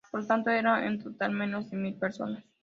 Por 0.09 0.21
lo 0.21 0.25
tanto 0.25 0.49
eran 0.49 0.83
en 0.83 0.97
total 1.03 1.29
menos 1.31 1.69
de 1.69 1.77
mil 1.77 1.93
personas. 1.93 2.43